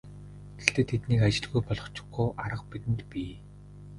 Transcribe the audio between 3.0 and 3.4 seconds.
бий.